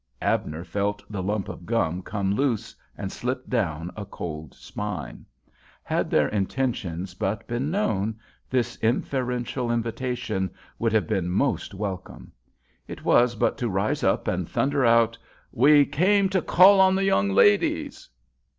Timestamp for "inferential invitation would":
8.77-10.91